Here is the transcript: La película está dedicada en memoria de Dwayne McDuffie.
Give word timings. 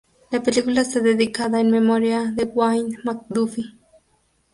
La 0.31 0.41
película 0.41 0.81
está 0.81 0.99
dedicada 0.99 1.61
en 1.61 1.69
memoria 1.69 2.31
de 2.35 2.45
Dwayne 2.47 2.97
McDuffie. 3.03 3.77